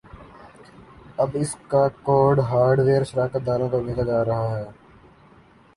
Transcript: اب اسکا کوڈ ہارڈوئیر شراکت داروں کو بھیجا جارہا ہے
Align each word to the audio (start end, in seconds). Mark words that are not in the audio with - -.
اب 1.21 1.29
اسکا 1.41 1.83
کوڈ 2.05 2.35
ہارڈوئیر 2.49 3.03
شراکت 3.09 3.41
داروں 3.47 3.69
کو 3.71 3.77
بھیجا 3.85 4.03
جارہا 4.03 4.41
ہے 4.51 4.65